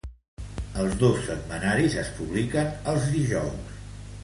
[0.83, 3.73] Els dos setmanaris es publiquen els dijous.